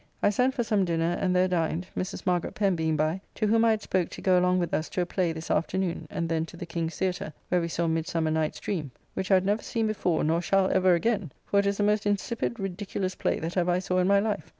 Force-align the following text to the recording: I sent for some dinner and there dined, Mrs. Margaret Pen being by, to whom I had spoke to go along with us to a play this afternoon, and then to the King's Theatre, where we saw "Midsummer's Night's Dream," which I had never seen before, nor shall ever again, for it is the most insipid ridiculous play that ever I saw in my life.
I 0.23 0.31
sent 0.31 0.55
for 0.55 0.63
some 0.63 0.83
dinner 0.83 1.15
and 1.21 1.35
there 1.35 1.47
dined, 1.47 1.85
Mrs. 1.95 2.25
Margaret 2.25 2.55
Pen 2.55 2.75
being 2.75 2.97
by, 2.97 3.21
to 3.35 3.45
whom 3.45 3.63
I 3.63 3.69
had 3.69 3.83
spoke 3.83 4.09
to 4.09 4.21
go 4.23 4.39
along 4.39 4.57
with 4.57 4.73
us 4.73 4.89
to 4.89 5.01
a 5.01 5.05
play 5.05 5.31
this 5.31 5.51
afternoon, 5.51 6.07
and 6.09 6.27
then 6.27 6.43
to 6.47 6.57
the 6.57 6.65
King's 6.65 6.97
Theatre, 6.97 7.33
where 7.49 7.61
we 7.61 7.67
saw 7.67 7.85
"Midsummer's 7.85 8.33
Night's 8.33 8.59
Dream," 8.59 8.89
which 9.13 9.29
I 9.29 9.35
had 9.35 9.45
never 9.45 9.61
seen 9.61 9.85
before, 9.85 10.23
nor 10.23 10.41
shall 10.41 10.71
ever 10.71 10.95
again, 10.95 11.31
for 11.45 11.59
it 11.59 11.67
is 11.67 11.77
the 11.77 11.83
most 11.83 12.07
insipid 12.07 12.59
ridiculous 12.59 13.13
play 13.13 13.37
that 13.41 13.57
ever 13.57 13.69
I 13.69 13.77
saw 13.77 13.99
in 13.99 14.07
my 14.07 14.19
life. 14.19 14.49